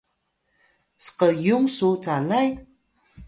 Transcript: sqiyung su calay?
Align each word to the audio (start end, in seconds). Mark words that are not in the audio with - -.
sqiyung 1.05 1.67
su 1.75 1.89
calay? 2.03 2.49